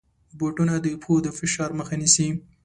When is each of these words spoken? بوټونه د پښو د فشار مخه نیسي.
بوټونه 0.37 0.73
د 0.85 0.87
پښو 1.01 1.15
د 1.25 1.27
فشار 1.37 1.69
مخه 1.79 1.95
نیسي. 2.01 2.27